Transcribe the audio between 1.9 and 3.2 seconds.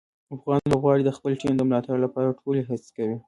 لپاره ټولې هڅې کوي.